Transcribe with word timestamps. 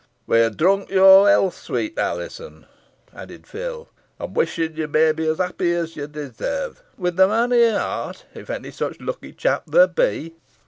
"We 0.25 0.41
ha 0.41 0.49
drunk 0.49 0.89
your 0.89 1.29
health, 1.29 1.55
sweet 1.55 1.95
Alizon," 1.95 2.65
added 3.13 3.45
Phil 3.45 3.87
"an 4.19 4.33
wishin' 4.33 4.75
ye 4.75 4.87
may 4.87 5.11
be 5.11 5.29
os 5.29 5.37
happy 5.37 5.75
os 5.75 5.95
ye 5.95 6.07
desarve, 6.07 6.81
wi' 6.97 7.11
the 7.11 7.27
mon 7.27 7.53
o' 7.53 7.55
your 7.55 7.77
heart, 7.77 8.25
if 8.33 8.49
onny 8.49 8.71
sich 8.71 8.99
lucky 8.99 9.31
chap 9.31 9.65
there 9.67 9.85
be." 9.85 10.33